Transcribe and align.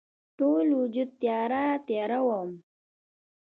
ټول 0.37 0.65
وجود 0.79 1.09
تیاره، 1.21 1.63
تیاره 1.87 2.19
وم 2.27 2.49